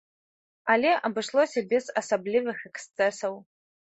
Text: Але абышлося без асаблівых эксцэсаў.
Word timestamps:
Але 0.75 0.93
абышлося 1.09 1.63
без 1.73 1.85
асаблівых 2.01 2.57
эксцэсаў. 2.69 3.33